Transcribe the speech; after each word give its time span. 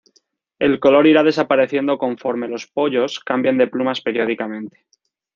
El 0.57 0.79
color 0.79 1.05
irá 1.05 1.21
desapareciendo 1.21 1.99
conforme 1.99 2.47
los 2.47 2.65
pollos 2.65 3.19
cambien 3.19 3.59
de 3.59 3.67
plumas 3.67 4.01
periódicamente. 4.01 4.87